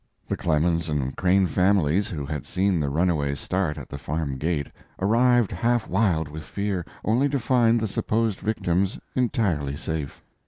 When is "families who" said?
1.45-2.25